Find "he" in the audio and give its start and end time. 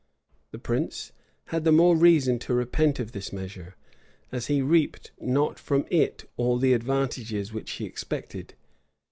4.47-4.59, 7.73-7.85